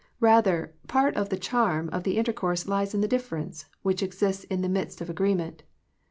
[0.19, 4.63] Rather, part of the charm of the intercourse lies in the difference, which exists in
[4.63, 5.61] the midst of agreement.